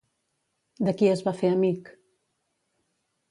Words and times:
De 0.87 0.93
qui 1.01 1.09
es 1.09 1.21
va 1.27 1.33
fer 1.41 1.51
amic? 1.57 1.91